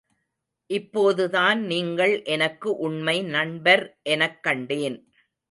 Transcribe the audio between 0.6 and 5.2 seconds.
இப்போதுதான் நீங்கள் எனக்கு உண்மை நண்பர் எனக் கண்டேன்.